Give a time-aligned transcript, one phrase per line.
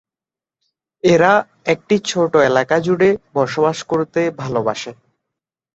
[1.03, 1.31] এরা
[1.65, 4.91] একটি ছোটো এলাকা জুড়ে বসবাস করতে ভালোবাসে।